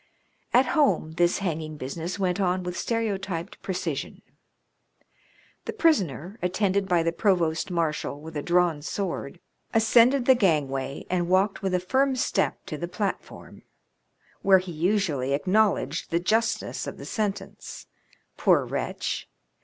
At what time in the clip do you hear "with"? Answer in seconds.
2.63-2.75, 8.19-8.35, 11.61-11.75